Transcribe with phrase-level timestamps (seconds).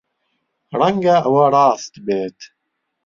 [0.79, 2.39] ڕەنگە ئەوە ڕاست بێت.